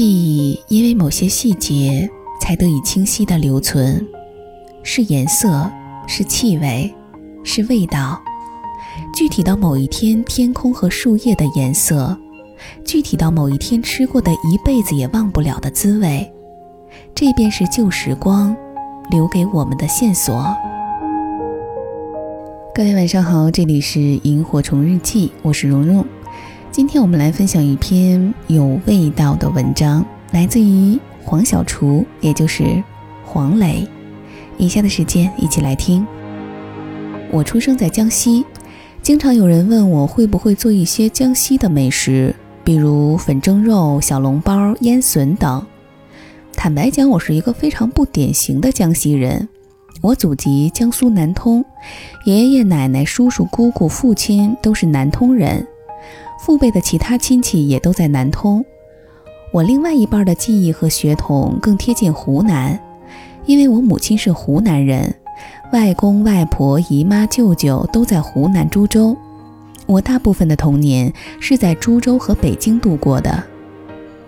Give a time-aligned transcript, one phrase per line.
[0.00, 2.08] 记忆因为某些细节
[2.40, 4.02] 才得以清晰的留存，
[4.82, 5.70] 是颜色，
[6.06, 6.90] 是气味，
[7.44, 8.18] 是味道。
[9.14, 12.16] 具体到某一天天空和树叶的颜色，
[12.82, 16.32] 具体到某一天吃过的一辈子也忘不了的滋味，
[17.14, 18.56] 这便是旧时光
[19.10, 20.46] 留给我们的线索。
[22.74, 26.02] 各位晚上好，这里是萤火虫日记，我是蓉蓉。
[26.72, 32.80] 今天我们来分享一篇有味道的文章，来自于黄小厨，也就是
[33.24, 33.84] 黄磊。
[34.56, 36.06] 以下的时间一起来听。
[37.32, 38.44] 我出生在江西。
[39.02, 45.66] 经常有人问我会不会做一些江西的美食，比如粉蒸肉、小笼包、腌笋等。
[46.54, 49.48] 坦白讲，我是一个非常不典型的江西人。
[50.02, 51.64] 我祖籍江苏南通，
[52.26, 55.66] 爷爷奶奶、叔叔姑姑、父亲都是南通人，
[56.38, 58.64] 父辈的其他亲戚也都在南通。
[59.52, 62.78] 我另外一半的记忆和血统更贴近湖南，
[63.46, 65.14] 因为我母亲是湖南人。
[65.72, 69.16] 外公外婆、姨妈、舅舅都在湖南株洲。
[69.86, 73.42] 我大部分的童年是在株洲和北京度过的。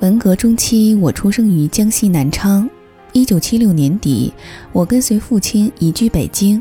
[0.00, 2.68] 文革中期，我出生于江西南昌。
[3.12, 4.32] 一九七六年底，
[4.72, 6.60] 我跟随父亲移居北京。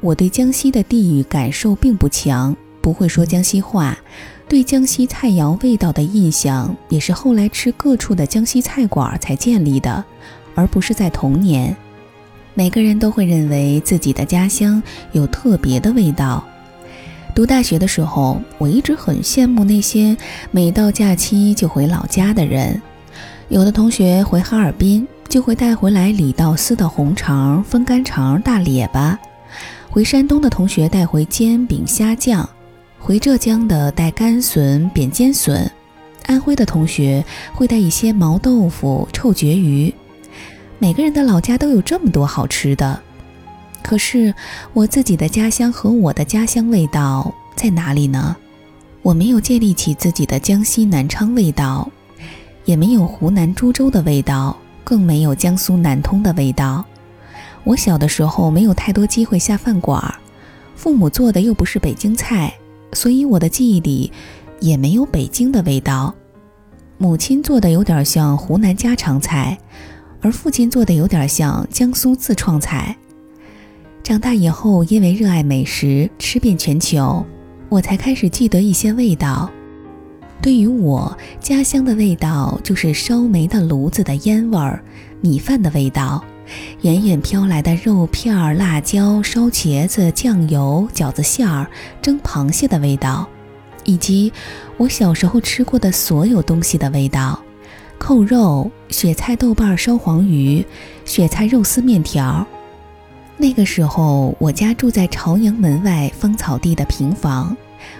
[0.00, 3.96] 我对江西的地域感受并不强，不会说江西话。
[4.48, 10.02] 对江西菜肴味道的印象，也是后来吃各处的江西菜馆才建立的，
[10.54, 11.76] 而不是在童年。
[12.54, 16.42] 每个人都会认为自己的家乡有特别的味道。
[17.34, 20.16] 读大学的时候，我一直很羡慕那些
[20.50, 22.80] 每到假期就回老家的人。
[23.48, 29.16] 有的同学回哈尔滨，就会带回来李道斯的红肠、风干肠、大列巴；
[29.90, 32.44] 回山东的同学带回煎饼、虾酱；
[33.08, 35.66] 回浙江的带干笋、扁尖笋；
[36.26, 39.90] 安徽的同学会带一些毛豆腐、臭鳜鱼。
[40.78, 43.00] 每个人的老家都有这么多好吃的，
[43.82, 44.34] 可是
[44.74, 48.36] 我自己的家乡和我的家乡味道在哪里呢？
[49.00, 51.90] 我没有建立起自己的江西南昌味道，
[52.66, 54.54] 也没有湖南株洲的味道，
[54.84, 56.84] 更没有江苏南通的味道。
[57.64, 60.14] 我小的时候没有太多机会下饭馆，
[60.76, 62.52] 父母做的又不是北京菜，
[62.92, 64.12] 所以我的记忆里
[64.60, 66.14] 也没有北京的味道。
[66.96, 69.58] 母亲做的有点像湖南家常菜。
[70.20, 72.96] 而父亲做的有点像江苏自创菜。
[74.02, 77.24] 长大以后，因为热爱美食，吃遍全球，
[77.68, 79.48] 我才开始记得一些味道。
[80.42, 84.82] 对于我，家乡的味道就是烧煤的炉子的烟味儿，
[85.20, 86.24] 米饭的味道，
[86.82, 91.66] 远远飘来的肉片、辣椒、烧茄子、酱油、饺子馅儿、
[92.00, 93.26] 蒸螃蟹的味道，
[93.84, 94.32] 以及
[94.76, 97.40] 我小时候吃过的所有东西的味道。
[97.98, 100.64] 扣肉、雪菜豆瓣烧黄鱼、
[101.04, 102.46] 雪菜肉丝面条。
[103.36, 107.56] 那个时候，我家住在朝阳门外芳草地的平房，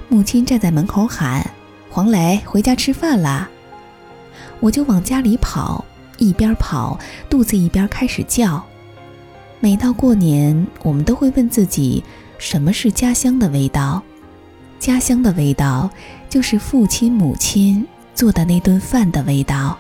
[0.09, 1.48] 母亲站在门口喊
[1.91, 3.48] ：“黄磊，回家吃饭啦！”
[4.60, 5.84] 我就往家里跑，
[6.19, 6.99] 一边跑，
[7.31, 8.62] 肚子一边开始叫。
[9.61, 12.05] 每到过年，我们都会问自己：
[12.39, 14.03] 什么是家乡的味道？
[14.78, 15.91] 家乡的味道，
[16.28, 17.84] 就是父亲、母亲
[18.15, 19.77] 做的那顿饭的味道。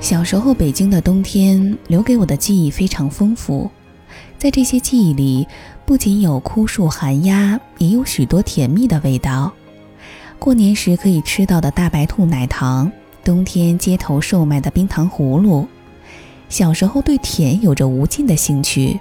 [0.00, 3.70] 小时候，北京的冬天留给我的记忆非常丰富。
[4.42, 5.46] 在这些记忆里，
[5.86, 9.52] 不仅有枯树寒鸦，也有许多甜蜜的味道。
[10.40, 12.90] 过年时可以吃到的大白兔奶糖，
[13.22, 15.64] 冬天街头售卖的冰糖葫芦。
[16.48, 18.98] 小时候对甜有着无尽的兴趣，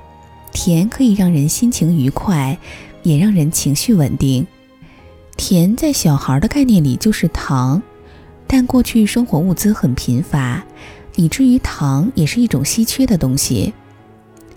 [0.51, 2.55] 甜可以让人心情愉快，
[3.01, 4.45] 也让人情绪稳定。
[5.37, 7.81] 甜在小孩的概念里就是糖。
[8.45, 10.63] 但过去生活物资很贫乏，
[11.15, 13.73] 以至于糖也是一种稀缺的东西。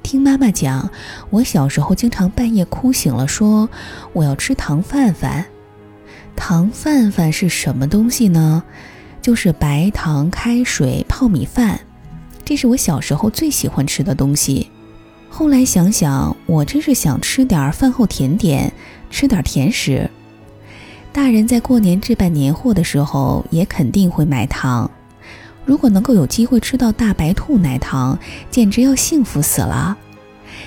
[0.04, 0.90] 听妈妈讲，
[1.30, 3.68] 我小时候经常半夜哭醒了，说
[4.12, 5.46] 我要吃糖饭饭。
[6.36, 8.62] 糖饭饭是什么东西呢？
[9.22, 11.80] 就是白糖开水泡米饭，
[12.44, 14.70] 这是我小时候最喜欢吃的东西。
[15.30, 18.70] 后来想想，我真是想吃点饭后甜点，
[19.10, 20.08] 吃点甜食。
[21.12, 24.90] 大人在过年置办年货的时候，也肯定会买糖。
[25.64, 28.18] 如果能够有机会吃到大白兔奶糖，
[28.50, 29.96] 简直要幸福死了。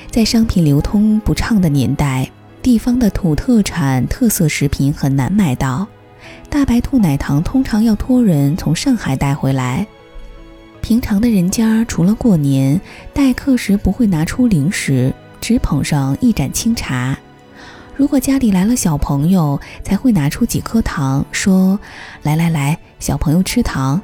[0.10, 2.30] 在商品流通不畅的年代，
[2.62, 5.88] 地方的土特产、特色食品很难买到。
[6.50, 9.86] 大白兔奶糖通常要托人从上海带回来。
[10.82, 12.80] 平常的人家，除了过年
[13.14, 17.18] 待客时不会拿出零食，只捧上一盏清茶。
[17.96, 21.80] 如果家里来了小朋友，才会拿出几颗糖，说
[22.24, 24.02] ：“来来来，小朋友吃糖。”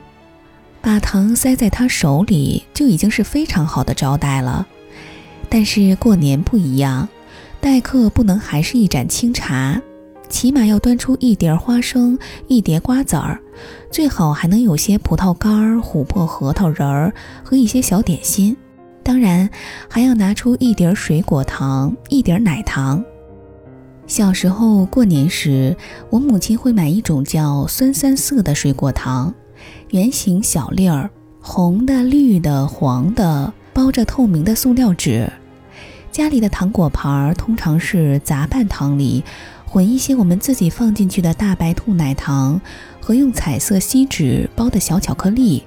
[0.84, 4.68] 把糖塞在他手里，就已经是非常好的招待了。
[5.48, 7.08] 但是过年不一样，
[7.62, 9.82] 待客不能还是一盏清茶，
[10.28, 12.20] 起码要端出一碟花生、
[12.50, 13.40] 一碟瓜子儿，
[13.90, 17.14] 最好还能有些葡萄干、琥珀核桃仁儿
[17.46, 18.58] 和一些小点心。
[19.02, 19.50] 当然，
[19.88, 23.02] 还要拿出一碟水果糖、一碟奶糖。
[24.06, 25.74] 小时候过年时，
[26.10, 29.34] 我母亲会买一种叫酸三色的水果糖。
[29.94, 35.32] 圆形小粒儿，红的、绿的、黄的，包着透明的塑料纸。
[36.12, 39.24] 家里的糖果盘儿通常是杂拌糖里
[39.68, 42.60] 混一些我们自己放进去的大白兔奶糖
[43.00, 45.62] 和用彩色锡纸包的小巧克力。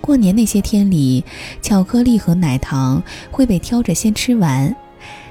[0.00, 1.24] 过年那些天里，
[1.60, 3.00] 巧克力和奶糖
[3.30, 4.74] 会被挑着先吃完，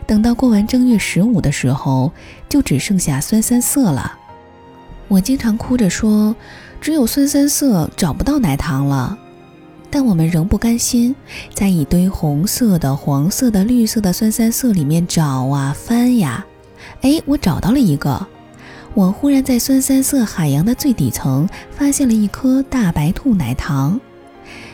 [0.07, 2.10] 等到过完正月十五的时候，
[2.48, 4.18] 就只剩下酸三色了。
[5.10, 6.34] 我经常哭着说。
[6.81, 9.16] 只有酸三色找不到奶糖了，
[9.92, 11.16] 但我们仍不甘心，
[11.54, 16.44] 在一堆红色的、黄色的、绿色的酸三色里面找啊翻呀。
[17.01, 18.25] 哎，我找到了一个！
[18.95, 24.01] 我忽然在酸三色海洋的最底层发现了一颗大白兔奶糖。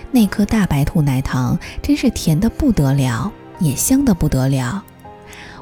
[0.10, 3.30] 那颗大白兔奶糖真是甜的不得了，
[3.60, 4.82] 也香的不得了。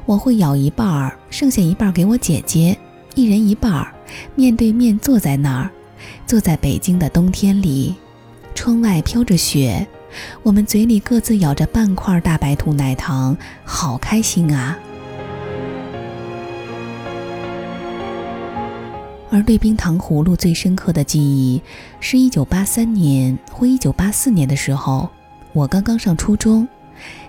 [0.04, 2.78] 我会咬一半儿，剩下一半儿给我姐姐，
[3.16, 3.92] 一人一半儿，
[4.36, 5.68] 面对面坐在那儿。
[6.26, 7.94] 坐在北京的冬天里，
[8.54, 9.86] 窗外飘着雪，
[10.42, 14.78] 我们嘴里各自咬着半块大白兔奶糖，好开心啊！
[19.30, 21.60] 而对冰糖葫芦最深刻的记忆，
[22.00, 25.10] 是一九八三年或一九八四年的时候，
[25.52, 26.66] 我刚刚上初中，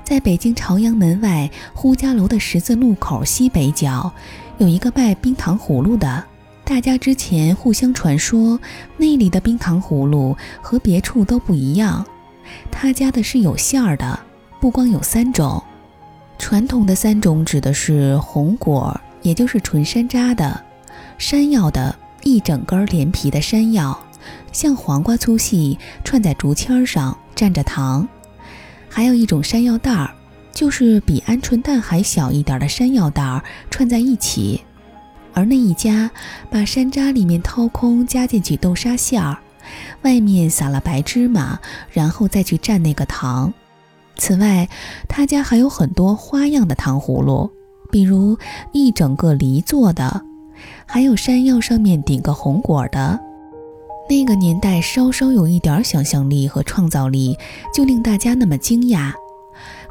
[0.04, 4.14] 在北京朝阳门外呼家楼的十字路口西北角，
[4.60, 6.24] 有一个卖冰糖葫芦的。
[6.68, 8.60] 大家之前互相传说，
[8.98, 12.06] 那里的冰糖葫芦和别处都不一样。
[12.70, 14.20] 他家的是有馅儿的，
[14.60, 15.64] 不光有三种。
[16.38, 20.62] 传统的三种指的是红果，也就是纯山楂的；
[21.18, 23.98] 山药的，一整根连皮的山药，
[24.52, 28.06] 像黄瓜粗细，串在竹签上，蘸着糖；
[28.90, 30.12] 还有一种山药蛋儿，
[30.52, 33.42] 就是比鹌鹑蛋还小一点的山药蛋儿，
[33.72, 34.62] 串在一起。
[35.38, 36.10] 而那一家
[36.50, 39.38] 把山楂里面掏空，加进去豆沙馅儿，
[40.02, 41.60] 外面撒了白芝麻，
[41.92, 43.54] 然后再去蘸那个糖。
[44.16, 44.68] 此外，
[45.08, 47.52] 他家还有很多花样的糖葫芦，
[47.92, 48.36] 比如
[48.72, 50.24] 一整个梨做的，
[50.88, 53.20] 还有山药上面顶个红果的。
[54.10, 57.38] 那个年代稍稍有一点想象力和创造力，
[57.72, 59.12] 就令大家那么惊讶，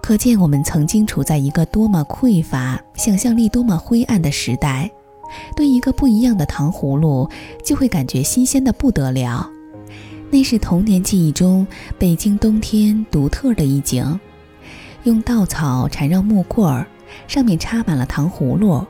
[0.02, 4.90] 可见我们曾经处在一个多么匮乏、想象力多么灰暗的时代。
[5.54, 7.28] 对一个不一样的糖葫芦，
[7.64, 9.50] 就会感觉新鲜的不得了。
[10.30, 11.66] 那是童年记忆中
[11.98, 14.18] 北京冬天独特的一景。
[15.04, 16.86] 用稻草缠绕木棍儿，
[17.28, 18.84] 上面插满了糖葫芦。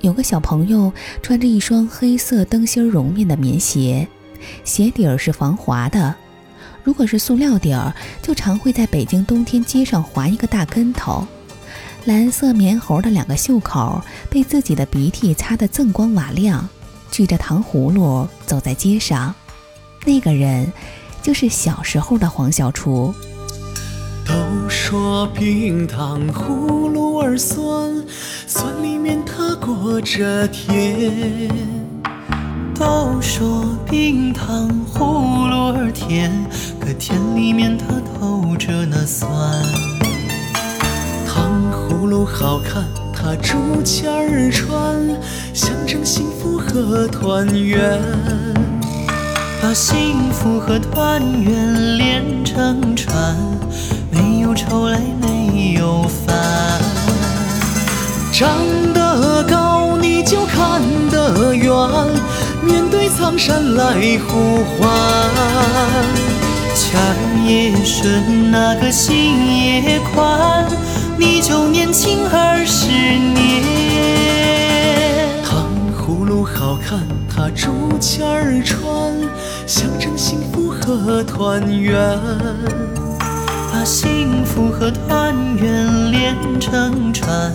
[0.00, 0.92] 有个小朋友
[1.22, 4.08] 穿着一双黑色灯芯绒面的棉鞋，
[4.64, 6.14] 鞋底儿是防滑的。
[6.84, 7.92] 如果是塑料底儿，
[8.22, 11.26] 就常会在北京冬天街上滑一个大跟头。
[12.04, 14.00] 蓝色棉猴的两个袖口
[14.30, 16.66] 被自己的鼻涕擦得锃光瓦亮，
[17.10, 19.34] 举着糖葫芦走在街上。
[20.06, 20.72] 那个人
[21.22, 23.14] 就是小时候的黄小厨。
[24.24, 24.34] 都
[24.68, 28.04] 说冰糖葫芦儿酸，
[28.46, 31.50] 酸里面它裹着甜。
[32.74, 36.32] 都说冰糖葫芦儿甜，
[36.80, 39.97] 可甜里面它透着那酸。
[42.24, 44.70] 好看，它竹签儿串，
[45.52, 48.00] 象征幸福和团圆。
[49.60, 53.36] 把幸福和团圆连成串，
[54.10, 56.80] 没有愁来没有烦。
[58.32, 58.48] 长
[58.94, 61.68] 得高你就看得远，
[62.62, 63.94] 面对苍山来
[64.28, 64.88] 呼唤。
[66.74, 70.64] 钱儿也顺，那个心也宽。
[71.18, 73.64] 你就年轻二十年，
[75.44, 78.86] 糖葫芦好看，它竹签儿穿，
[79.66, 81.98] 象征幸福和团圆。
[83.72, 87.52] 把幸福和团圆连成串，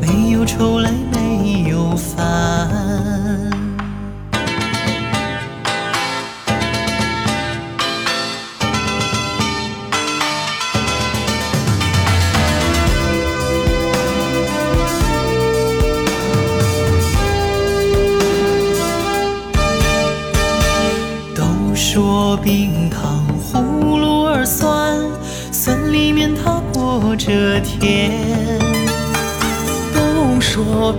[0.00, 3.55] 没有愁来没有烦。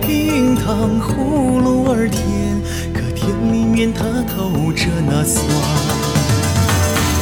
[0.00, 2.22] 冰糖葫芦儿甜，
[2.92, 5.44] 可甜里面它透着那酸。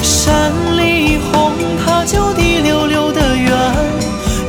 [0.03, 1.53] 山里红，
[1.85, 3.53] 它就滴溜溜的圆，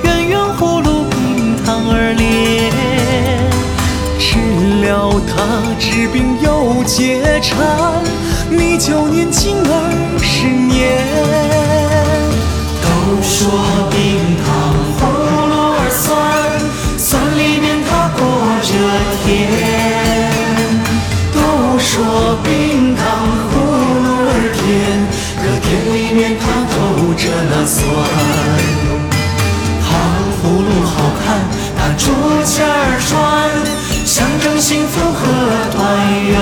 [0.03, 2.71] 圆圆葫芦冰糖儿莲。
[4.17, 4.39] 吃
[4.85, 5.35] 了它
[5.79, 7.57] 治病又解馋，
[8.49, 10.96] 你就年轻二十年。
[27.77, 27.85] 酸。
[29.85, 29.87] 糖
[30.37, 30.91] 葫芦好
[31.21, 31.25] 看，
[31.77, 32.03] 它竹
[32.43, 32.71] 签儿
[33.07, 33.09] 穿，
[34.05, 35.21] 象征幸福和
[35.73, 35.77] 团
[36.25, 36.35] 圆。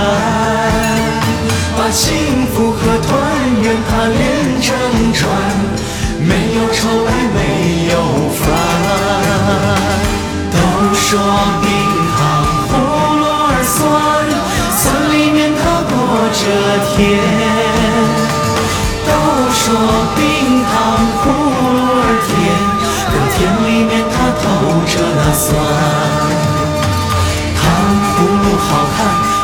[1.77, 2.07] 把幸
[2.53, 3.11] 福和团
[3.61, 4.17] 圆它连
[4.61, 4.73] 成
[5.13, 5.21] 串，
[6.19, 7.37] 没有愁来没
[7.91, 7.93] 有
[8.39, 8.41] 烦。
[10.51, 10.57] 都
[10.95, 11.05] 说
[11.61, 11.63] 冰
[12.15, 12.17] 糖
[12.69, 12.71] 葫
[13.19, 13.83] 芦儿酸，
[14.79, 15.61] 酸里面它
[15.91, 15.93] 裹
[16.31, 16.41] 着
[16.95, 16.95] 甜。
[19.05, 19.09] 都
[19.51, 19.63] 说
[20.15, 20.19] 冰
[20.71, 20.73] 糖
[25.45, 25.53] 酸。
[27.55, 27.61] 糖
[28.09, 28.97] 葫芦好看，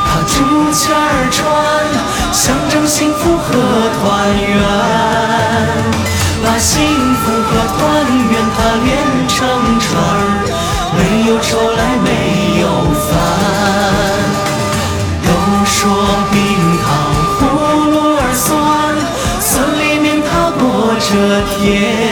[0.07, 0.33] 它竹
[0.73, 1.39] 签儿穿，
[2.33, 2.41] 象
[2.71, 3.45] 征幸福和
[3.97, 4.01] 团
[4.41, 4.51] 圆。
[6.43, 6.73] 把幸
[7.21, 7.79] 福和团
[8.31, 8.89] 圆它连
[9.27, 9.37] 成
[9.79, 9.89] 串，
[10.97, 12.07] 没有愁来没
[12.61, 12.65] 有
[13.05, 13.07] 烦。
[15.23, 15.29] 都
[15.63, 15.77] 说
[16.31, 16.35] 冰
[16.81, 16.83] 糖
[17.37, 17.39] 葫
[17.91, 18.49] 芦儿酸，
[19.39, 20.61] 酸里面它裹
[20.97, 21.09] 着
[21.59, 22.10] 甜。